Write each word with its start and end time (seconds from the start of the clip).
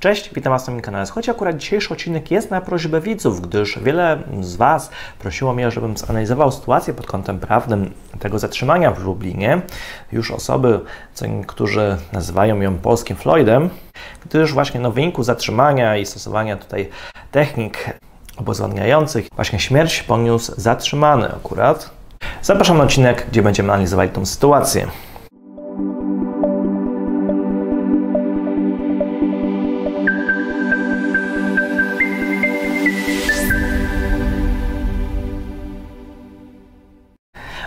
Cześć, 0.00 0.34
witam 0.34 0.52
Was 0.52 0.66
na 0.66 0.70
moim 0.70 0.82
kanale. 0.82 1.06
Słuchajcie, 1.06 1.32
akurat 1.32 1.56
dzisiejszy 1.56 1.94
odcinek 1.94 2.30
jest 2.30 2.50
na 2.50 2.60
prośbę 2.60 3.00
widzów, 3.00 3.40
gdyż 3.40 3.78
wiele 3.78 4.22
z 4.40 4.56
Was 4.56 4.90
prosiło 5.18 5.54
mnie, 5.54 5.70
żebym 5.70 5.96
zanalizował 5.96 6.52
sytuację 6.52 6.94
pod 6.94 7.06
kątem 7.06 7.38
prawnym 7.40 7.92
tego 8.18 8.38
zatrzymania 8.38 8.90
w 8.90 9.04
Lublinie. 9.04 9.62
Już 10.12 10.30
osoby, 10.30 10.80
co 11.14 11.26
niektórzy 11.26 11.96
nazywają 12.12 12.60
ją 12.60 12.78
polskim 12.78 13.16
Floydem, 13.16 13.70
gdyż 14.26 14.52
właśnie 14.52 14.80
no, 14.80 14.90
w 14.90 14.94
wyniku 14.94 15.22
zatrzymania 15.22 15.96
i 15.96 16.06
stosowania 16.06 16.56
tutaj 16.56 16.88
technik 17.30 17.98
obezwładniających, 18.36 19.28
właśnie 19.36 19.60
śmierć 19.60 20.02
poniósł 20.02 20.52
zatrzymany 20.56 21.28
akurat. 21.32 21.90
Zapraszam 22.42 22.78
na 22.78 22.84
odcinek, 22.84 23.26
gdzie 23.30 23.42
będziemy 23.42 23.72
analizowali 23.72 24.10
tą 24.10 24.26
sytuację. 24.26 24.86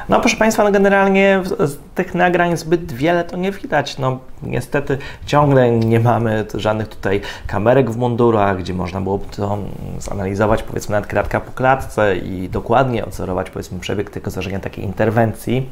No 0.09 0.20
proszę 0.20 0.38
Państwa, 0.38 0.63
no 0.63 0.72
generalnie 0.72 1.41
z 1.59 1.77
tych 1.95 2.16
nagrań 2.16 2.58
zbyt 2.58 2.91
wiele 2.91 3.23
to 3.23 3.38
nie 3.38 3.52
widać. 3.52 3.98
No 3.98 4.20
niestety 4.44 4.98
ciągle 5.26 5.72
nie 5.72 5.99
mamy 5.99 6.45
żadnych 6.54 6.88
tutaj 6.88 7.22
kamerek 7.48 7.91
w 7.91 7.98
mundurach, 7.98 8.58
gdzie 8.58 8.73
można 8.73 9.02
byłoby 9.02 9.26
to 9.35 9.58
zanalizować 9.99 10.63
powiedzmy 10.63 10.94
nawet 10.94 11.09
kratka 11.09 11.40
po 11.40 11.52
klatce 11.52 12.18
i 12.18 12.49
dokładnie 12.49 13.05
odzorować 13.05 13.49
powiedzmy 13.49 13.80
przebieg 13.80 14.09
tego 14.09 14.32
zdarzenia, 14.32 14.59
takiej 14.59 14.85
interwencji. 14.85 15.70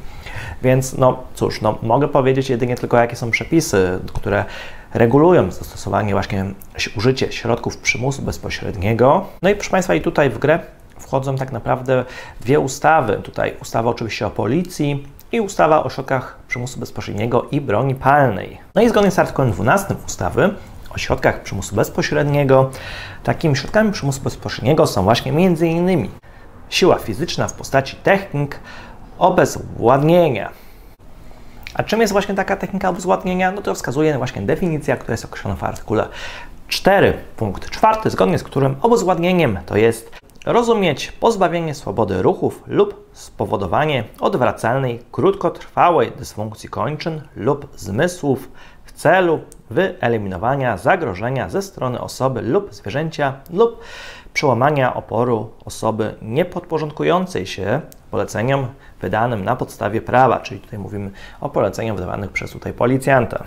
Więc 0.61 0.97
no 0.97 1.23
cóż, 1.33 1.61
no 1.61 1.77
mogę 1.81 2.07
powiedzieć 2.07 2.49
jedynie 2.49 2.75
tylko 2.75 2.97
jakie 2.97 3.15
są 3.15 3.31
przepisy, 3.31 3.99
które 4.13 4.45
regulują 4.93 5.51
zastosowanie 5.51 6.13
właśnie 6.13 6.45
użycie 6.97 7.31
środków 7.31 7.77
przymusu 7.77 8.21
bezpośredniego. 8.21 9.25
No 9.41 9.49
i 9.49 9.55
proszę 9.55 9.71
Państwa, 9.71 9.95
i 9.95 10.01
tutaj 10.01 10.29
w 10.29 10.37
grę 10.39 10.59
wchodzą 10.99 11.35
tak 11.35 11.51
naprawdę 11.51 12.05
dwie 12.41 12.59
ustawy. 12.59 13.19
Tutaj 13.23 13.53
ustawa 13.61 13.89
oczywiście 13.89 14.27
o 14.27 14.29
policji 14.29 15.07
i 15.31 15.41
ustawa 15.41 15.83
o 15.83 15.89
środkach 15.89 16.39
przymusu 16.47 16.79
bezpośredniego 16.79 17.47
i 17.51 17.61
broni 17.61 17.95
palnej. 17.95 18.57
No 18.75 18.81
i 18.81 18.89
zgodnie 18.89 19.11
z 19.11 19.19
artykułem 19.19 19.51
12 19.51 19.95
ustawy 20.07 20.53
o 20.95 20.97
środkach 20.97 21.43
przymusu 21.43 21.75
bezpośredniego, 21.75 22.69
takimi 23.23 23.55
środkami 23.55 23.91
przymusu 23.91 24.21
bezpośredniego 24.21 24.87
są 24.87 25.03
właśnie 25.03 25.31
m.in. 25.31 26.09
siła 26.69 26.95
fizyczna 26.95 27.47
w 27.47 27.53
postaci 27.53 27.95
technik 27.95 28.59
obezwładnienia. 29.17 30.49
A 31.73 31.83
czym 31.83 32.01
jest 32.01 32.13
właśnie 32.13 32.35
taka 32.35 32.55
technika 32.55 32.89
obezwładnienia? 32.89 33.51
No 33.51 33.61
to 33.61 33.75
wskazuje 33.75 34.17
właśnie 34.17 34.41
definicja, 34.41 34.97
która 34.97 35.13
jest 35.13 35.25
określona 35.25 35.55
w 35.55 35.63
artykule 35.63 36.07
4, 36.67 37.13
punkt 37.37 37.69
4, 37.69 38.09
zgodnie 38.09 38.39
z 38.39 38.43
którym 38.43 38.75
obezwładnieniem 38.81 39.59
to 39.65 39.77
jest 39.77 40.11
rozumieć 40.47 41.11
pozbawienie 41.11 41.75
swobody 41.75 42.21
ruchów 42.21 42.63
lub 42.67 43.09
spowodowanie 43.13 44.03
odwracalnej, 44.19 44.99
krótkotrwałej 45.11 46.11
dysfunkcji 46.11 46.69
kończyn 46.69 47.21
lub 47.35 47.67
zmysłów 47.75 48.51
w 48.85 48.91
celu 48.91 49.39
wyeliminowania 49.69 50.77
zagrożenia 50.77 51.49
ze 51.49 51.61
strony 51.61 52.01
osoby 52.01 52.41
lub 52.41 52.73
zwierzęcia 52.73 53.33
lub 53.53 53.81
przełamania 54.33 54.93
oporu 54.93 55.49
osoby 55.65 56.15
niepodporządkującej 56.21 57.45
się 57.45 57.81
poleceniom 58.11 58.67
wydanym 59.01 59.43
na 59.43 59.55
podstawie 59.55 60.01
prawa, 60.01 60.39
czyli 60.39 60.59
tutaj 60.59 60.79
mówimy 60.79 61.11
o 61.41 61.49
poleceniach 61.49 61.95
wydawanych 61.95 62.31
przez 62.31 62.51
tutaj 62.51 62.73
policjanta. 62.73 63.43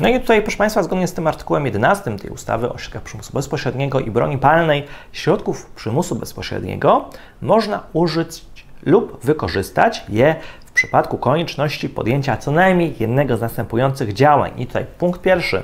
No 0.00 0.08
i 0.08 0.20
tutaj, 0.20 0.42
proszę 0.42 0.56
Państwa, 0.56 0.82
zgodnie 0.82 1.06
z 1.06 1.12
tym 1.12 1.26
artykułem 1.26 1.66
11 1.66 2.18
tej 2.18 2.30
ustawy 2.30 2.72
o 2.72 2.78
środkach 2.78 3.02
przymusu 3.02 3.32
bezpośredniego 3.32 4.00
i 4.00 4.10
broni 4.10 4.38
palnej, 4.38 4.84
środków 5.12 5.70
przymusu 5.70 6.16
bezpośredniego 6.16 7.04
można 7.42 7.82
użyć 7.92 8.44
lub 8.82 9.24
wykorzystać 9.24 10.04
je 10.08 10.34
w 10.66 10.72
przypadku 10.72 11.18
konieczności 11.18 11.88
podjęcia 11.88 12.36
co 12.36 12.50
najmniej 12.50 12.94
jednego 13.00 13.36
z 13.36 13.40
następujących 13.40 14.12
działań. 14.12 14.52
I 14.56 14.66
tutaj 14.66 14.86
punkt 14.98 15.20
pierwszy. 15.20 15.62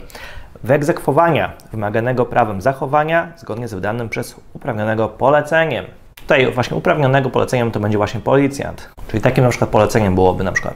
Wyegzekwowania 0.65 1.53
wymaganego 1.73 2.27
prawem 2.27 2.61
zachowania 2.61 3.33
zgodnie 3.37 3.69
z 3.69 3.75
wydanym 3.75 4.09
przez 4.09 4.37
uprawnionego 4.55 5.09
poleceniem. 5.09 5.85
Tutaj 6.17 6.53
właśnie 6.53 6.77
uprawnionego 6.77 7.31
poleceniem 7.31 7.71
to 7.71 7.81
będzie 7.81 7.99
właśnie 7.99 8.21
policjant. 8.21 8.89
Czyli 9.09 9.23
takim 9.23 9.45
na 9.45 9.51
przykład 9.51 9.71
poleceniem 9.71 10.15
byłoby 10.15 10.45
na 10.45 10.53
przykład 10.53 10.75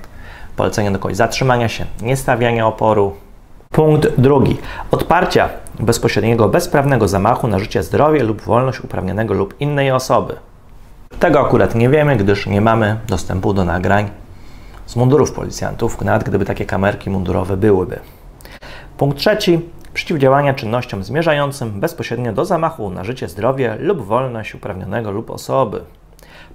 polecenie 0.57 0.91
do 0.91 0.99
kogoś 0.99 1.17
zatrzymania 1.17 1.69
się, 1.69 1.85
niestawiania 2.03 2.67
oporu, 2.67 3.17
Punkt 3.77 4.21
drugi. 4.21 4.57
Odparcia 4.91 5.49
bezpośredniego 5.81 6.49
bezprawnego 6.49 7.09
zamachu 7.09 7.49
na 7.49 7.59
życie, 7.59 7.83
zdrowie 7.83 8.23
lub 8.23 8.41
wolność 8.43 8.81
uprawnionego 8.81 9.35
lub 9.35 9.61
innej 9.61 9.91
osoby. 9.91 10.37
Tego 11.19 11.41
akurat 11.41 11.75
nie 11.75 11.89
wiemy, 11.89 12.17
gdyż 12.17 12.47
nie 12.47 12.61
mamy 12.61 13.01
dostępu 13.09 13.55
do 13.55 13.65
nagrań 13.65 14.11
z 14.87 14.97
mundurów 14.97 15.33
policjantów, 15.33 16.03
nawet 16.03 16.25
gdyby 16.25 16.45
takie 16.45 16.67
kamerki 16.67 17.11
mundurowe 17.11 17.57
byłyby. 17.57 17.99
Punkt 18.99 19.19
trzeci. 19.19 19.61
Przeciwdziałania 19.95 20.55
czynnościom 20.55 21.05
zmierzającym 21.05 21.81
bezpośrednio 21.81 22.33
do 22.33 22.45
zamachu 22.45 22.91
na 22.91 23.05
życie, 23.05 23.29
zdrowie 23.29 23.77
lub 23.79 24.01
wolność 24.01 24.55
uprawnionego 24.55 25.11
lub 25.11 25.31
osoby. 25.31 25.81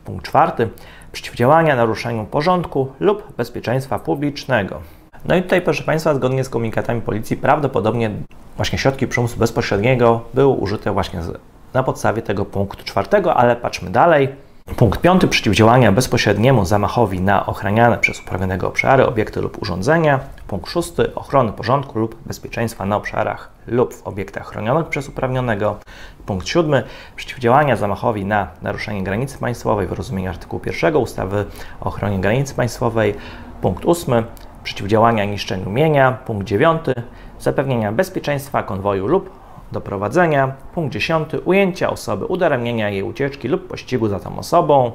Punkt 0.06 0.26
czwarty. 0.26 0.70
Przeciwdziałania 1.12 1.76
naruszeniu 1.76 2.26
porządku 2.26 2.92
lub 3.00 3.34
bezpieczeństwa 3.38 4.00
publicznego. 4.00 4.82
No 5.26 5.36
i 5.36 5.44
tutaj, 5.44 5.62
proszę 5.62 5.84
Państwa, 5.84 6.16
zgodnie 6.16 6.44
z 6.44 6.50
komunikatami 6.50 7.02
policji, 7.02 7.38
prawdopodobnie 7.38 8.12
właśnie 8.58 8.80
środki 8.80 9.08
przymusu 9.08 9.38
bezpośredniego 9.38 10.22
były 10.34 10.56
użyte 10.56 10.92
właśnie 10.92 11.20
na 11.74 11.84
podstawie 11.84 12.22
tego 12.22 12.46
punktu 12.46 12.84
czwartego, 12.86 13.36
ale 13.36 13.56
patrzmy 13.56 13.90
dalej. 13.90 14.30
Punkt 14.76 15.02
piąty 15.02 15.28
przeciwdziałania 15.28 15.92
bezpośredniemu 15.92 16.66
zamachowi 16.66 17.22
na 17.22 17.46
ochraniane 17.46 17.98
przez 17.98 18.20
uprawnionego 18.20 18.68
obszary, 18.68 19.06
obiekty 19.06 19.42
lub 19.42 19.62
urządzenia. 19.62 20.20
Punkt 20.48 20.70
szósty 20.70 21.16
ochrony 21.16 21.52
porządku 21.52 22.00
lub 22.00 22.16
bezpieczeństwa 22.26 22.86
na 22.86 22.96
obszarach 22.96 23.50
lub 23.68 23.94
w 23.94 24.08
obiektach 24.08 24.48
chronionych 24.48 24.88
przez 24.88 25.10
uprawnionego. 25.10 25.78
Punkt 26.26 26.48
siódmy 26.48 26.84
przeciwdziałania 27.16 27.76
zamachowi 27.76 28.26
na 28.26 28.48
naruszenie 28.62 29.04
granicy 29.04 29.38
państwowej 29.38 29.88
w 29.88 29.92
rozumieniu 29.92 30.30
artykułu 30.30 30.62
1 30.66 30.96
ustawy 30.96 31.46
o 31.82 31.86
ochronie 31.86 32.20
granicy 32.20 32.56
państwowej. 32.56 33.16
Punkt 33.62 33.86
ósmy 33.86 34.24
przeciwdziałania 34.64 35.26
niszczeniu 35.26 35.70
mienia. 35.70 36.12
Punkt 36.12 36.48
9. 36.48 36.82
Zapewnienia 37.40 37.92
bezpieczeństwa 37.92 38.64
konwoju 38.64 39.08
lub 39.08 39.30
doprowadzenia. 39.72 40.54
Punkt 40.74 40.94
10. 40.94 41.30
Ujęcia 41.46 41.90
osoby, 41.90 42.26
udaremnienia 42.26 42.90
jej 42.90 43.04
ucieczki 43.04 43.48
lub 43.48 43.68
pościgu 43.68 44.08
za 44.08 44.20
tą 44.20 44.40
osobą. 44.40 44.92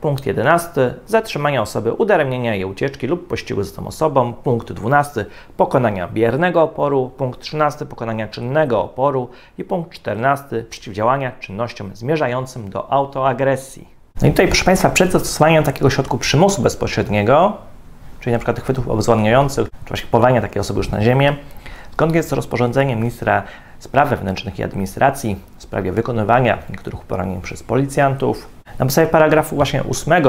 Punkt 0.00 0.26
11. 0.26 0.94
Zatrzymania 1.06 1.62
osoby, 1.62 1.92
udaremnienia 1.92 2.54
jej 2.54 2.64
ucieczki 2.64 3.06
lub 3.06 3.28
pościgu 3.28 3.62
za 3.62 3.76
tą 3.76 3.86
osobą. 3.86 4.32
Punkt 4.32 4.72
12. 4.72 5.26
Pokonania 5.56 6.08
biernego 6.08 6.62
oporu. 6.62 7.10
Punkt 7.16 7.40
13. 7.40 7.86
Pokonania 7.86 8.28
czynnego 8.28 8.82
oporu. 8.82 9.28
I 9.58 9.64
punkt 9.64 9.92
14. 9.92 10.64
Przeciwdziałania 10.70 11.32
czynnościom 11.40 11.90
zmierzającym 11.96 12.70
do 12.70 12.92
autoagresji. 12.92 13.88
No 14.22 14.28
i 14.28 14.30
tutaj, 14.30 14.46
proszę 14.46 14.64
Państwa, 14.64 14.90
przed 14.90 15.12
zastosowaniem 15.12 15.64
takiego 15.64 15.90
środku 15.90 16.18
przymusu 16.18 16.62
bezpośredniego 16.62 17.52
czyli 18.24 18.32
na 18.32 18.38
przykład 18.38 18.60
chwytów 18.60 18.88
obezwładniających, 18.88 19.68
czy 19.68 19.88
właśnie 19.88 20.08
powołania 20.10 20.40
takiej 20.40 20.60
osoby 20.60 20.78
już 20.78 20.90
na 20.90 21.02
ziemię, 21.02 21.36
zgodnie 21.92 22.22
z 22.22 22.32
rozporządzeniem 22.32 22.98
ministra 22.98 23.42
spraw 23.78 24.08
wewnętrznych 24.08 24.58
i 24.58 24.62
administracji 24.62 25.36
w 25.58 25.62
sprawie 25.62 25.92
wykonywania 25.92 26.58
niektórych 26.70 27.02
uprawnień 27.02 27.40
przez 27.40 27.62
policjantów. 27.62 28.48
Na 28.78 28.84
podstawie 28.84 29.06
paragrafu 29.06 29.56
właśnie 29.56 29.82
8 29.84 30.24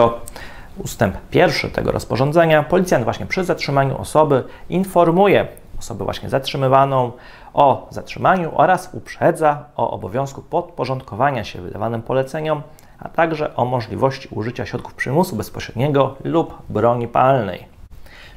ustęp 0.77 1.15
pierwszy 1.31 1.69
tego 1.69 1.91
rozporządzenia 1.91 2.63
policjant 2.63 3.03
właśnie 3.03 3.25
przy 3.25 3.43
zatrzymaniu 3.43 3.97
osoby 3.97 4.43
informuje 4.69 5.47
osobę 5.79 6.05
właśnie 6.05 6.29
zatrzymywaną 6.29 7.11
o 7.53 7.87
zatrzymaniu 7.89 8.51
oraz 8.55 8.89
uprzedza 8.93 9.65
o 9.75 9.91
obowiązku 9.91 10.41
podporządkowania 10.41 11.43
się 11.43 11.61
wydawanym 11.61 12.01
poleceniom, 12.01 12.61
a 12.99 13.09
także 13.09 13.55
o 13.55 13.65
możliwości 13.65 14.27
użycia 14.31 14.65
środków 14.65 14.93
przymusu 14.93 15.35
bezpośredniego 15.35 16.15
lub 16.23 16.57
broni 16.69 17.07
palnej. 17.07 17.74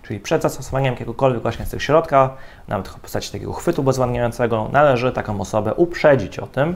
Czyli 0.08 0.20
przed 0.20 0.42
zastosowaniem 0.42 0.92
jakiegokolwiek 0.92 1.42
właśnie 1.42 1.66
z 1.66 1.70
tych 1.70 1.82
środka, 1.82 2.30
nawet 2.68 2.88
w 2.88 3.00
postaci 3.00 3.32
takiego 3.32 3.52
chwytu 3.52 3.82
bezwładniającego, 3.82 4.68
należy 4.72 5.12
taką 5.12 5.40
osobę 5.40 5.74
uprzedzić 5.74 6.38
o 6.38 6.46
tym, 6.46 6.74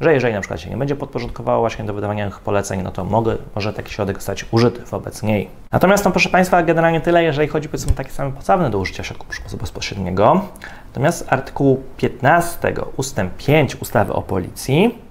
że 0.00 0.14
jeżeli 0.14 0.34
na 0.34 0.40
przykład 0.40 0.60
się 0.60 0.70
nie 0.70 0.76
będzie 0.76 0.96
podporządkowała 0.96 1.58
właśnie 1.58 1.84
do 1.84 1.94
wydawania 1.94 2.30
poleceń, 2.44 2.82
no 2.82 2.90
to 2.90 3.04
mogę, 3.04 3.36
może 3.54 3.72
taki 3.72 3.92
środek 3.92 4.16
zostać 4.16 4.46
użyty 4.50 4.84
wobec 4.84 5.22
niej. 5.22 5.48
Natomiast, 5.72 6.04
no 6.04 6.10
proszę 6.10 6.28
Państwa, 6.28 6.62
generalnie 6.62 7.00
tyle, 7.00 7.24
jeżeli 7.24 7.48
chodzi 7.48 7.68
powiedzmy 7.68 7.92
takie 7.92 8.10
same 8.10 8.32
podstawne 8.32 8.70
do 8.70 8.78
użycia 8.78 9.04
środków 9.04 9.28
przymusu 9.28 9.56
bezpośredniego. 9.56 10.40
Natomiast 10.86 11.26
artykuł 11.32 11.82
15 11.96 12.74
ustęp 12.96 13.36
5 13.36 13.76
ustawy 13.76 14.12
o 14.12 14.22
policji 14.22 15.05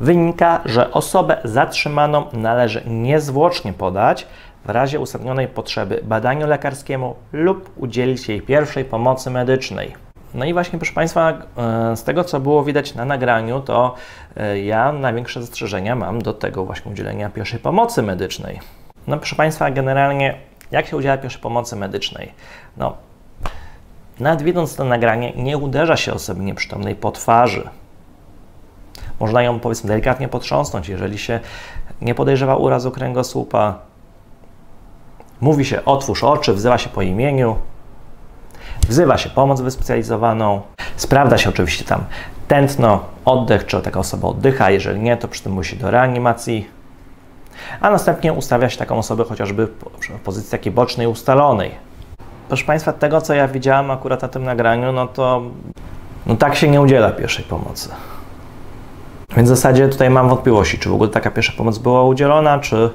wynika, 0.00 0.60
że 0.64 0.90
osobę 0.90 1.40
zatrzymaną 1.44 2.24
należy 2.32 2.82
niezwłocznie 2.86 3.72
podać 3.72 4.26
w 4.64 4.70
razie 4.70 5.00
uzasadnionej 5.00 5.48
potrzeby 5.48 6.00
badaniu 6.04 6.46
lekarskiemu 6.46 7.14
lub 7.32 7.70
udzielić 7.76 8.28
jej 8.28 8.42
pierwszej 8.42 8.84
pomocy 8.84 9.30
medycznej. 9.30 9.94
No 10.34 10.44
i 10.44 10.52
właśnie, 10.52 10.78
proszę 10.78 10.94
Państwa, 10.94 11.32
e, 11.56 11.96
z 11.96 12.04
tego 12.04 12.24
co 12.24 12.40
było 12.40 12.64
widać 12.64 12.94
na 12.94 13.04
nagraniu, 13.04 13.60
to 13.60 13.94
e, 14.36 14.60
ja 14.60 14.92
największe 14.92 15.40
zastrzeżenia 15.40 15.96
mam 15.96 16.22
do 16.22 16.34
tego 16.34 16.64
właśnie 16.64 16.92
udzielenia 16.92 17.30
pierwszej 17.30 17.60
pomocy 17.60 18.02
medycznej. 18.02 18.60
No 19.06 19.16
proszę 19.16 19.36
Państwa, 19.36 19.70
generalnie 19.70 20.34
jak 20.70 20.86
się 20.86 20.96
udziela 20.96 21.18
pierwszej 21.18 21.42
pomocy 21.42 21.76
medycznej? 21.76 22.32
No, 22.76 22.96
nawet 24.20 24.42
widząc 24.42 24.76
to 24.76 24.84
nagranie, 24.84 25.32
nie 25.36 25.58
uderza 25.58 25.96
się 25.96 26.12
osoby 26.12 26.42
nieprzytomnej 26.42 26.94
po 26.94 27.12
twarzy. 27.12 27.68
Można 29.20 29.42
ją 29.42 29.60
powiedzmy 29.60 29.88
delikatnie 29.88 30.28
potrząsnąć, 30.28 30.88
jeżeli 30.88 31.18
się 31.18 31.40
nie 32.00 32.14
podejrzewa 32.14 32.56
urazu 32.56 32.90
kręgosłupa. 32.90 33.78
Mówi 35.40 35.64
się 35.64 35.84
otwórz 35.84 36.24
oczy, 36.24 36.54
wzywa 36.54 36.78
się 36.78 36.88
po 36.88 37.02
imieniu, 37.02 37.56
wzywa 38.88 39.18
się 39.18 39.30
pomoc 39.30 39.60
wyspecjalizowaną, 39.60 40.60
sprawdza 40.96 41.38
się 41.38 41.50
oczywiście 41.50 41.84
tam 41.84 42.04
tętno, 42.48 43.04
oddech, 43.24 43.66
czy 43.66 43.82
taka 43.82 44.00
osoba 44.00 44.28
oddycha, 44.28 44.70
jeżeli 44.70 45.00
nie, 45.00 45.16
to 45.16 45.28
przy 45.28 45.42
tym 45.42 45.52
musi 45.52 45.76
do 45.76 45.90
reanimacji, 45.90 46.68
a 47.80 47.90
następnie 47.90 48.32
ustawia 48.32 48.68
się 48.68 48.78
taką 48.78 48.98
osobę 48.98 49.24
chociażby 49.24 49.66
w 49.66 50.20
pozycji 50.24 50.50
takiej 50.50 50.72
bocznej, 50.72 51.06
ustalonej. 51.06 51.70
Proszę 52.48 52.64
Państwa, 52.64 52.92
tego 52.92 53.20
co 53.20 53.34
ja 53.34 53.48
widziałam 53.48 53.90
akurat 53.90 54.22
na 54.22 54.28
tym 54.28 54.44
nagraniu, 54.44 54.92
no 54.92 55.06
to 55.06 55.42
no 56.26 56.36
tak 56.36 56.56
się 56.56 56.68
nie 56.68 56.80
udziela 56.80 57.10
pierwszej 57.10 57.44
pomocy. 57.44 57.88
Więc 59.36 59.48
w 59.48 59.54
zasadzie 59.56 59.88
tutaj 59.88 60.10
mam 60.10 60.28
wątpliwości, 60.28 60.78
czy 60.78 60.88
w 60.88 60.94
ogóle 60.94 61.10
taka 61.10 61.30
pierwsza 61.30 61.52
pomoc 61.56 61.78
była 61.78 62.04
udzielona, 62.04 62.58
czy 62.58 62.90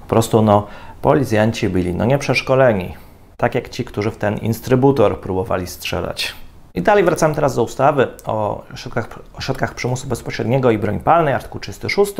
po 0.00 0.06
prostu 0.08 0.42
no, 0.42 0.66
policjanci 1.02 1.68
byli 1.68 1.94
no 1.94 2.04
nieprzeszkoleni 2.04 2.94
tak 3.40 3.54
jak 3.54 3.68
ci, 3.68 3.84
którzy 3.84 4.10
w 4.10 4.16
ten 4.16 4.36
instrybutor 4.36 5.20
próbowali 5.20 5.66
strzelać. 5.66 6.34
I 6.74 6.82
dalej 6.82 7.04
wracamy 7.04 7.34
teraz 7.34 7.56
do 7.56 7.62
ustawy 7.62 8.08
o 8.26 8.62
środkach, 8.74 9.18
o 9.38 9.40
środkach 9.40 9.74
przymusu 9.74 10.08
bezpośredniego 10.08 10.70
i 10.70 10.78
broń 10.78 11.00
palnej, 11.00 11.34
artykuł 11.34 11.60
36. 11.60 12.12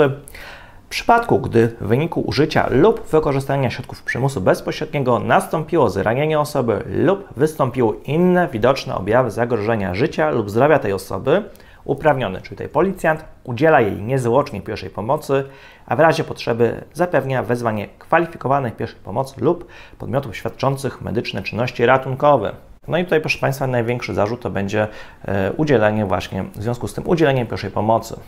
W 0.86 0.88
przypadku, 0.88 1.38
gdy 1.38 1.76
w 1.80 1.86
wyniku 1.86 2.20
użycia 2.20 2.66
lub 2.70 3.06
wykorzystania 3.06 3.70
środków 3.70 4.02
przymusu 4.02 4.40
bezpośredniego 4.40 5.18
nastąpiło 5.18 5.90
zranienie 5.90 6.40
osoby 6.40 6.84
lub 6.86 7.28
wystąpiły 7.36 7.96
inne 8.04 8.48
widoczne 8.48 8.94
objawy 8.94 9.30
zagrożenia 9.30 9.94
życia 9.94 10.30
lub 10.30 10.50
zdrowia 10.50 10.78
tej 10.78 10.92
osoby, 10.92 11.42
uprawniony, 11.84 12.40
czyli 12.40 12.50
tutaj 12.56 12.68
policjant, 12.68 13.24
udziela 13.44 13.80
jej 13.80 14.02
niezwłocznie 14.02 14.60
pierwszej 14.60 14.90
pomocy, 14.90 15.44
a 15.86 15.96
w 15.96 16.00
razie 16.00 16.24
potrzeby 16.24 16.84
zapewnia 16.92 17.42
wezwanie 17.42 17.88
kwalifikowanej 17.98 18.72
pierwszej 18.72 19.00
pomocy 19.00 19.40
lub 19.40 19.66
podmiotów 19.98 20.36
świadczących 20.36 21.02
medyczne 21.02 21.42
czynności 21.42 21.86
ratunkowe. 21.86 22.52
No 22.88 22.98
i 22.98 23.04
tutaj, 23.04 23.20
proszę 23.20 23.38
Państwa, 23.38 23.66
największy 23.66 24.14
zarzut 24.14 24.40
to 24.40 24.50
będzie 24.50 24.88
e, 25.24 25.52
udzielenie 25.52 26.06
właśnie, 26.06 26.42
w 26.42 26.62
związku 26.62 26.88
z 26.88 26.94
tym 26.94 27.08
udzielenie 27.08 27.46
pierwszej 27.46 27.70
pomocy. 27.70 28.20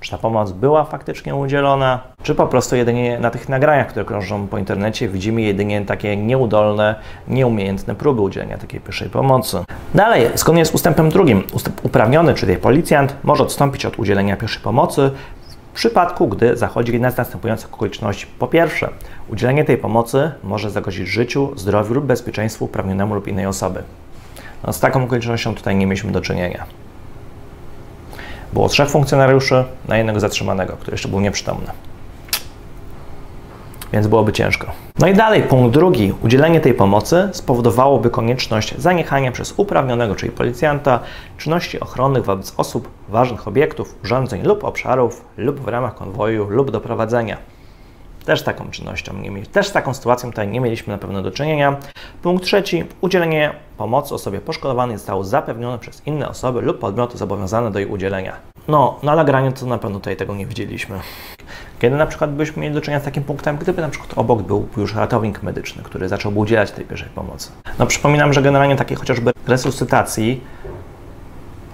Czy 0.00 0.10
ta 0.10 0.18
pomoc 0.18 0.52
była 0.52 0.84
faktycznie 0.84 1.34
udzielona, 1.34 2.00
czy 2.22 2.34
po 2.34 2.46
prostu 2.46 2.76
jedynie 2.76 3.18
na 3.18 3.30
tych 3.30 3.48
nagraniach, 3.48 3.88
które 3.88 4.04
krążą 4.04 4.46
po 4.46 4.58
internecie, 4.58 5.08
widzimy 5.08 5.42
jedynie 5.42 5.84
takie 5.84 6.16
nieudolne, 6.16 6.94
nieumiejętne 7.28 7.94
próby 7.94 8.20
udzielenia 8.20 8.58
takiej 8.58 8.80
pierwszej 8.80 9.10
pomocy. 9.10 9.64
Dalej, 9.94 10.28
zgodnie 10.34 10.66
z 10.66 10.74
ustępem 10.74 11.08
drugim, 11.08 11.42
uprawniony, 11.82 12.34
czyli 12.34 12.56
policjant, 12.56 13.16
może 13.22 13.42
odstąpić 13.42 13.86
od 13.86 13.98
udzielenia 13.98 14.36
pierwszej 14.36 14.62
pomocy 14.62 15.10
w 15.72 15.74
przypadku, 15.74 16.28
gdy 16.28 16.56
zachodzi 16.56 16.92
jedna 16.92 17.10
z 17.10 17.16
następujących 17.16 17.74
okoliczności. 17.74 18.26
Po 18.38 18.46
pierwsze, 18.46 18.88
udzielenie 19.28 19.64
tej 19.64 19.78
pomocy 19.78 20.30
może 20.44 20.70
zagrozić 20.70 21.08
życiu, 21.08 21.52
zdrowiu 21.56 21.94
lub 21.94 22.04
bezpieczeństwu 22.04 22.64
uprawnionemu 22.64 23.14
lub 23.14 23.28
innej 23.28 23.46
osoby. 23.46 23.82
No, 24.66 24.72
z 24.72 24.80
taką 24.80 25.04
okolicznością 25.04 25.54
tutaj 25.54 25.76
nie 25.76 25.86
mieliśmy 25.86 26.12
do 26.12 26.20
czynienia. 26.20 26.64
Było 28.52 28.68
trzech 28.68 28.90
funkcjonariuszy 28.90 29.64
na 29.88 29.96
jednego 29.96 30.20
zatrzymanego, 30.20 30.72
który 30.72 30.94
jeszcze 30.94 31.08
był 31.08 31.20
nieprzytomny. 31.20 31.66
Więc 33.92 34.06
byłoby 34.06 34.32
ciężko. 34.32 34.66
No 34.98 35.06
i 35.06 35.14
dalej, 35.14 35.42
punkt 35.42 35.74
drugi. 35.74 36.12
Udzielenie 36.22 36.60
tej 36.60 36.74
pomocy 36.74 37.28
spowodowałoby 37.32 38.10
konieczność 38.10 38.74
zaniechania 38.78 39.32
przez 39.32 39.54
uprawnionego, 39.56 40.14
czyli 40.14 40.32
policjanta, 40.32 41.00
czynności 41.38 41.80
ochronnych 41.80 42.24
wobec 42.24 42.54
osób, 42.56 42.88
ważnych 43.08 43.48
obiektów, 43.48 43.94
urządzeń 44.04 44.42
lub 44.42 44.64
obszarów, 44.64 45.24
lub 45.36 45.60
w 45.60 45.68
ramach 45.68 45.94
konwoju, 45.94 46.46
lub 46.50 46.70
doprowadzenia. 46.70 47.36
Też 48.30 48.42
taką 48.42 48.70
czynnością 48.70 49.16
nie 49.16 49.30
mieli, 49.30 49.46
też 49.46 49.68
z 49.68 49.72
taką 49.72 49.94
sytuacją 49.94 50.30
tutaj 50.30 50.48
nie 50.48 50.60
mieliśmy 50.60 50.92
na 50.92 50.98
pewno 50.98 51.22
do 51.22 51.30
czynienia. 51.30 51.76
Punkt 52.22 52.44
trzeci. 52.44 52.84
Udzielenie 53.00 53.54
pomocy 53.76 54.14
osobie 54.14 54.40
poszkodowanej 54.40 54.96
zostało 54.96 55.24
zapewnione 55.24 55.78
przez 55.78 56.06
inne 56.06 56.28
osoby 56.28 56.60
lub 56.60 56.78
podmioty 56.78 57.18
zobowiązane 57.18 57.70
do 57.70 57.78
jej 57.78 57.88
udzielenia. 57.88 58.36
No, 58.68 58.98
na 59.02 59.16
nagraniu 59.16 59.52
to 59.52 59.66
na 59.66 59.78
pewno 59.78 59.98
tutaj 59.98 60.16
tego 60.16 60.34
nie 60.34 60.46
widzieliśmy. 60.46 61.00
Kiedy 61.80 61.96
na 61.96 62.06
przykład 62.06 62.30
byśmy 62.30 62.62
mieli 62.62 62.74
do 62.74 62.80
czynienia 62.80 63.00
z 63.00 63.04
takim 63.04 63.24
punktem, 63.24 63.56
gdyby 63.56 63.82
na 63.82 63.88
przykład 63.88 64.18
obok 64.18 64.42
był 64.42 64.68
już 64.76 64.94
ratownik 64.94 65.42
medyczny, 65.42 65.82
który 65.82 66.08
zacząłby 66.08 66.38
udzielać 66.38 66.70
tej 66.70 66.84
pierwszej 66.84 67.08
pomocy. 67.08 67.50
No 67.78 67.86
przypominam, 67.86 68.32
że 68.32 68.42
generalnie 68.42 68.76
takiej 68.76 68.96
chociażby 68.96 69.32
resuscytacji 69.46 70.40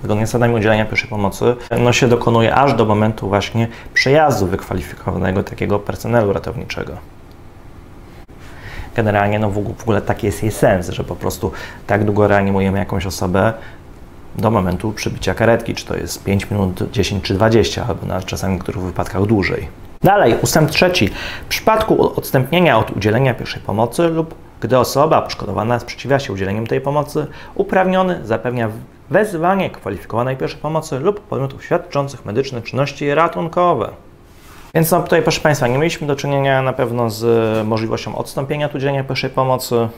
zgodnie 0.07 0.27
z 0.27 0.29
zasadami 0.29 0.55
udzielenia 0.55 0.85
pierwszej 0.85 1.11
pomocy, 1.11 1.57
no 1.79 1.93
się 1.93 2.09
dokonuje 2.09 2.55
aż 2.55 2.75
do 2.75 2.85
momentu 2.85 3.29
właśnie 3.29 3.69
przejazdu 3.95 4.47
wykwalifikowanego 4.47 5.43
takiego 5.43 5.79
personelu 5.79 6.33
ratowniczego. 6.33 6.93
Generalnie 8.97 9.39
no 9.39 9.51
w 9.51 9.59
ogóle 9.59 10.03
taki 10.03 10.27
jest 10.27 10.43
jej 10.43 10.53
sens, 10.53 10.89
że 10.89 11.05
po 11.05 11.17
prostu 11.17 11.53
tak 11.87 12.05
długo 12.05 12.29
reanimujemy 12.29 12.79
jakąś 12.79 13.07
osobę 13.07 13.53
do 14.37 14.51
momentu 14.51 14.93
przybycia 14.93 15.35
karetki, 15.35 15.75
czy 15.75 15.87
to 15.87 15.97
jest 15.97 16.25
5 16.25 16.51
minut, 16.51 16.91
10 16.93 17.25
czy 17.25 17.35
20, 17.35 17.87
albo 17.89 18.07
na 18.07 18.23
czasami 18.23 18.55
w 18.55 18.57
niektórych 18.57 18.83
wypadkach 18.83 19.27
dłużej. 19.27 19.69
Dalej, 20.03 20.35
ustęp 20.43 20.71
trzeci. 20.71 21.11
W 21.45 21.49
przypadku 21.49 22.19
odstępnienia 22.19 22.79
od 22.79 22.97
udzielenia 22.97 23.35
pierwszej 23.35 23.63
pomocy 23.63 24.09
lub 24.09 24.35
gdy 24.61 24.79
osoba 24.79 25.23
poszkodowana 25.23 25.79
sprzeciwia 25.79 26.19
się 26.19 26.33
udzieleniem 26.33 26.67
tej 26.67 26.81
pomocy, 26.81 27.27
uprawniony 27.55 28.21
zapewnia 28.25 28.71
wezwanie 29.11 29.71
kwalifikowanej 29.71 30.37
pierwszej 30.37 30.61
pomocy 30.61 30.99
lub 30.99 31.21
podmiotów 31.21 31.65
świadczących 31.65 32.25
medyczne 32.25 32.63
czynności 32.63 33.15
ratunkowe. 33.15 33.91
Więc 34.75 34.91
no, 34.91 35.03
tutaj, 35.03 35.23
proszę 35.23 35.41
Państwa, 35.41 35.67
nie 35.67 35.79
mieliśmy 35.79 36.07
do 36.07 36.17
czynienia 36.17 36.63
na 36.63 36.73
pewno 36.73 37.11
z 37.11 37.67
możliwością 37.67 38.17
odstąpienia 38.17 38.67
od 38.67 38.75
udzielenia 38.75 39.05
pierwszej 39.05 39.31
pomocy 39.31 39.89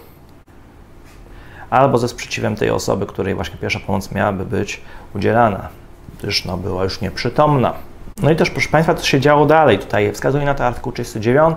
albo 1.70 1.98
ze 1.98 2.08
sprzeciwem 2.08 2.56
tej 2.56 2.70
osoby, 2.70 3.06
której 3.06 3.34
właśnie 3.34 3.56
pierwsza 3.56 3.80
pomoc 3.80 4.12
miałaby 4.12 4.44
być 4.44 4.80
udzielana, 5.14 5.68
gdyż 6.18 6.44
no, 6.44 6.56
była 6.56 6.84
już 6.84 7.00
nieprzytomna. 7.00 7.74
No 8.22 8.30
i 8.30 8.36
też, 8.36 8.50
proszę 8.50 8.68
Państwa, 8.68 8.94
co 8.94 9.06
się 9.06 9.20
działo 9.20 9.46
dalej. 9.46 9.78
Tutaj 9.78 10.12
wskazuje 10.12 10.44
na 10.44 10.54
to 10.54 10.66
artykuł 10.66 10.92
39 10.92 11.56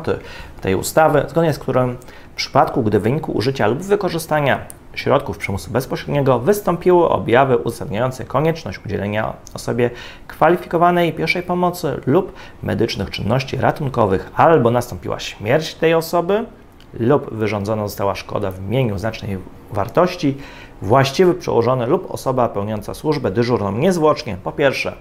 tej 0.62 0.75
ustawy, 0.75 1.25
zgodnie 1.27 1.53
z 1.53 1.60
którym 1.60 1.98
w 2.32 2.36
przypadku, 2.36 2.84
gdy 2.84 3.00
w 3.00 3.04
wyniku 3.04 3.32
użycia 3.32 3.68
lub 3.68 3.80
wykorzystania 3.80 4.60
środków 4.94 5.38
przymusu 5.38 5.72
bezpośredniego 5.72 6.40
wystąpiły 6.40 7.10
objawy 7.10 7.58
uzasadniające 7.58 8.26
konieczność 8.26 8.80
udzielenia 8.86 9.34
osobie 9.54 9.90
kwalifikowanej 10.28 11.14
pierwszej 11.14 11.44
pomocy 11.44 12.02
lub 12.06 12.34
medycznych 12.64 13.10
czynności 13.10 13.58
ratunkowych, 13.58 14.32
albo 14.36 14.72
nastąpiła 14.72 15.20
śmierć 15.20 15.76
tej 15.76 15.94
osoby, 15.94 16.46
lub 16.94 17.34
wyrządzona 17.34 17.88
została 17.88 18.16
szkoda 18.16 18.52
w 18.52 18.62
mieniu 18.62 18.98
znacznej 18.98 19.38
wartości, 19.72 20.38
właściwy 20.82 21.34
przełożony 21.34 21.88
lub 21.88 22.12
osoba 22.12 22.50
pełniąca 22.50 22.94
służbę 22.94 23.32
dyżurną 23.32 23.72
niezwłocznie, 23.72 24.38
po 24.44 24.52
pierwsze, 24.52 24.94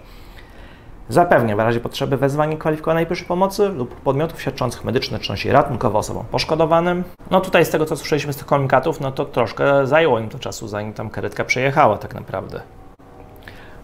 zapewnia 1.10 1.56
w 1.56 1.58
razie 1.58 1.80
potrzeby 1.80 2.16
wezwanie 2.16 2.56
kwalifikowanej 2.56 3.06
pierwszej 3.06 3.28
pomocy 3.28 3.68
lub 3.68 3.94
podmiotów 3.94 4.40
świadczących 4.40 4.84
medyczne 4.84 5.18
czynności 5.18 5.50
ratunkowe 5.50 5.98
osobom 5.98 6.24
poszkodowanym. 6.30 7.04
No 7.30 7.40
tutaj 7.40 7.64
z 7.64 7.70
tego, 7.70 7.86
co 7.86 7.96
słyszeliśmy 7.96 8.32
z 8.32 8.36
tych 8.36 8.46
komunikatów, 8.46 9.00
no 9.00 9.12
to 9.12 9.24
troszkę 9.24 9.86
zajęło 9.86 10.18
im 10.18 10.28
to 10.28 10.38
czasu, 10.38 10.68
zanim 10.68 10.92
tam 10.92 11.10
karetka 11.10 11.44
przejechała 11.44 11.98
tak 11.98 12.14
naprawdę. 12.14 12.60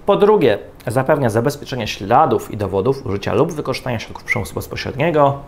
Po 0.07 0.17
drugie, 0.17 0.59
zapewnia 0.87 1.31
zabezpieczenie 1.31 1.87
śladów 1.87 2.51
i 2.51 2.57
dowodów 2.57 3.07
użycia 3.07 3.35
lub 3.35 3.53
wykorzystania 3.53 3.99
środków 3.99 4.25
przymusu 4.25 4.55
bezpośredniego. 4.55 5.39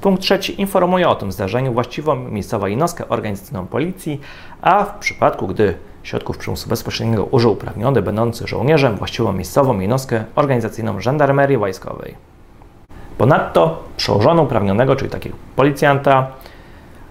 Punkt 0.00 0.22
trzeci 0.22 0.60
informuje 0.60 1.08
o 1.08 1.14
tym 1.14 1.32
zdarzeniu 1.32 1.72
właściwą 1.72 2.16
miejscową 2.16 2.66
jednostkę 2.66 3.08
organizacyjną 3.08 3.66
policji, 3.66 4.20
a 4.62 4.84
w 4.84 4.98
przypadku, 4.98 5.46
gdy 5.46 5.74
środków 6.04 6.38
przymusu 6.38 6.68
bezpośredniego 6.68 7.24
użył 7.24 7.52
uprawniony, 7.52 8.02
będący 8.02 8.46
żołnierzem, 8.46 8.96
właściwą 8.96 9.32
miejscową 9.32 9.80
jednostkę 9.80 10.24
organizacyjną 10.34 11.00
żandarmerii 11.00 11.56
wojskowej. 11.56 12.14
Ponadto 13.18 13.82
przełożony 13.96 14.42
uprawnionego, 14.42 14.96
czyli 14.96 15.10
takiego 15.10 15.36
policjanta 15.56 16.26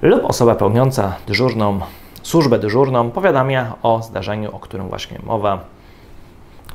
lub 0.02 0.26
osoba 0.26 0.56
pełniąca 0.56 1.16
dyżurną 1.28 1.80
służbę 2.24 2.60
dyżurną 2.60 3.12
powiadamia 3.12 3.74
o 3.84 4.02
zdarzeniu, 4.02 4.56
o 4.56 4.60
którym 4.60 4.88
właśnie 4.90 5.20
mowa 5.24 5.60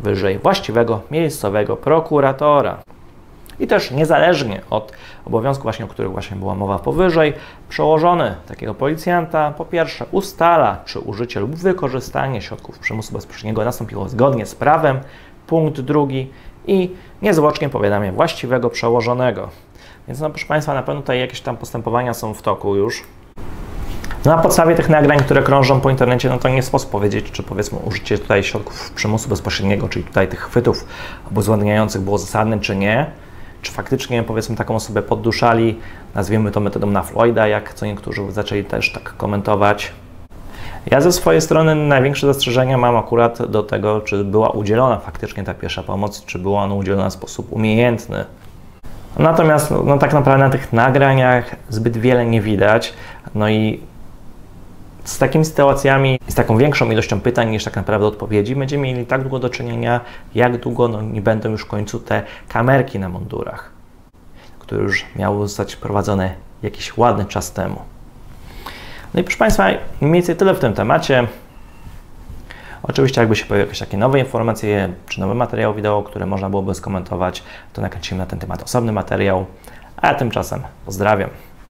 wyżej 0.01 0.39
właściwego 0.39 1.01
miejscowego 1.11 1.77
prokuratora. 1.77 2.79
I 3.61 3.67
też 3.67 3.91
niezależnie 3.91 4.61
od 4.71 4.93
obowiązków 5.27 5.62
właśnie, 5.62 5.85
o 5.85 5.88
których 5.88 6.12
właśnie 6.12 6.37
była 6.37 6.55
mowa 6.55 6.79
powyżej, 6.79 7.33
przełożony 7.69 8.35
takiego 8.49 8.75
policjanta 8.75 9.50
po 9.50 9.65
pierwsze 9.65 10.07
ustala, 10.11 10.77
czy 10.85 11.00
użycie 11.00 11.41
lub 11.41 11.55
wykorzystanie 11.55 12.43
środków 12.43 12.79
przymusu 12.79 13.12
bezpośredniego 13.12 13.65
nastąpiło 13.65 14.09
zgodnie 14.09 14.47
z 14.47 14.55
prawem, 14.55 15.00
punkt 15.47 15.81
drugi 15.81 16.31
i 16.67 16.91
niezwłocznie 17.23 17.69
powiadamia 17.69 18.12
właściwego 18.12 18.71
przełożonego. 18.71 19.49
Więc 20.09 20.21
no 20.21 20.31
proszę 20.31 20.47
Państwa, 20.47 20.75
na 20.75 20.83
pewno 20.83 21.00
tutaj 21.00 21.21
jakieś 21.21 21.41
tam 21.41 21.57
postępowania 21.57 22.15
są 22.15 22.35
w 22.35 22.43
toku 22.43 22.77
już. 22.77 23.05
No, 24.25 24.37
na 24.37 24.43
podstawie 24.43 24.75
tych 24.75 24.88
nagrań, 24.88 25.19
które 25.19 25.43
krążą 25.43 25.81
po 25.81 25.91
internecie, 25.91 26.29
no 26.29 26.38
to 26.38 26.49
nie 26.49 26.62
sposób 26.62 26.91
powiedzieć, 26.91 27.31
czy 27.31 27.43
powiedzmy 27.43 27.79
użycie 27.79 28.19
tutaj 28.19 28.43
środków 28.43 28.91
przymusu 28.91 29.29
bezpośredniego, 29.29 29.88
czyli 29.88 30.05
tutaj 30.05 30.29
tych 30.29 30.41
chwytów 30.41 30.87
obezwładniających 31.31 32.03
było 32.03 32.19
zasadne, 32.19 32.61
czy 32.61 32.77
nie. 32.77 33.11
Czy 33.62 33.73
faktycznie 33.73 34.23
powiedzmy 34.23 34.57
taką 34.57 34.75
osobę 34.75 35.03
podduszali, 35.03 35.79
nazwijmy 36.15 36.50
to 36.50 36.61
metodą 36.61 36.87
na 36.87 37.03
Floyda, 37.03 37.47
jak 37.47 37.75
co 37.75 37.87
niektórzy 37.87 38.33
zaczęli 38.33 38.65
też 38.65 38.93
tak 38.93 39.17
komentować. 39.17 39.93
Ja 40.91 41.00
ze 41.00 41.12
swojej 41.12 41.41
strony 41.41 41.75
największe 41.75 42.27
zastrzeżenia 42.27 42.79
mam 42.79 42.97
akurat 42.97 43.50
do 43.50 43.62
tego, 43.62 44.00
czy 44.00 44.25
była 44.25 44.50
udzielona 44.50 44.99
faktycznie 44.99 45.45
ta 45.45 45.55
pierwsza 45.55 45.83
pomoc, 45.83 46.25
czy 46.25 46.38
była 46.38 46.62
ona 46.62 46.75
udzielona 46.75 47.11
w 47.11 47.12
sposób 47.12 47.53
umiejętny. 47.53 48.25
Natomiast 49.19 49.75
no, 49.85 49.99
tak 49.99 50.12
naprawdę 50.12 50.45
na 50.45 50.50
tych 50.50 50.73
nagraniach 50.73 51.57
zbyt 51.69 51.97
wiele 51.97 52.27
nie 52.27 52.41
widać. 52.41 52.95
No 53.35 53.49
i 53.49 53.81
z 55.09 55.19
takimi 55.19 55.45
sytuacjami, 55.45 56.21
z 56.29 56.35
taką 56.35 56.59
większą 56.59 56.91
ilością 56.91 57.21
pytań 57.21 57.50
niż 57.50 57.65
tak 57.65 57.77
naprawdę 57.77 58.07
odpowiedzi, 58.07 58.57
będziemy 58.57 58.83
mieli 58.83 59.07
tak 59.07 59.23
długo 59.23 59.38
do 59.38 59.50
czynienia, 59.50 60.00
jak 60.35 60.61
długo 60.61 60.88
no, 60.88 61.03
nie 61.03 61.23
będą 61.23 61.50
już 61.50 61.62
w 61.62 61.67
końcu 61.67 62.00
te 62.00 62.23
kamerki 62.49 62.99
na 62.99 63.09
mundurach, 63.09 63.71
które 64.59 64.83
już 64.83 65.05
miały 65.17 65.49
zostać 65.49 65.75
wprowadzone 65.75 66.35
jakiś 66.62 66.97
ładny 66.97 67.25
czas 67.25 67.53
temu. 67.53 67.81
No 69.15 69.21
i 69.21 69.25
proszę 69.25 69.38
Państwa, 69.38 69.67
mniej 70.00 70.12
więcej 70.12 70.37
tyle 70.37 70.55
w 70.55 70.59
tym 70.59 70.75
temacie. 70.75 71.27
Oczywiście, 72.83 73.21
jakby 73.21 73.37
się 73.37 73.47
pojawiły 73.47 73.67
jakieś 73.67 73.79
takie 73.79 73.97
nowe 73.97 74.19
informacje, 74.19 74.93
czy 75.09 75.21
nowe 75.21 75.35
materiały 75.35 75.75
wideo, 75.75 76.03
które 76.03 76.27
można 76.27 76.50
byłoby 76.50 76.75
skomentować, 76.75 77.43
to 77.73 77.83
nakręcimy 77.83 78.19
na 78.19 78.27
ten 78.27 78.38
temat 78.38 78.62
osobny 78.62 78.93
materiał. 78.93 79.47
A 79.97 80.09
ja 80.09 80.15
tymczasem 80.15 80.62
pozdrawiam. 80.85 81.31